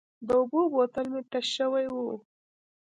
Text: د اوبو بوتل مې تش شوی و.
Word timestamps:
د 0.27 0.29
اوبو 0.39 0.61
بوتل 0.73 1.05
مې 1.13 1.21
تش 1.31 1.45
شوی 1.55 1.85
و. 1.93 1.97